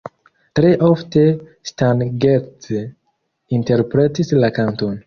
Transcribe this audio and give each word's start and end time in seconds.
Tre 0.59 0.71
ofte 0.87 1.25
Stan 1.71 2.03
Getz 2.25 2.73
interpretis 3.61 4.37
la 4.43 4.55
kanton. 4.61 4.97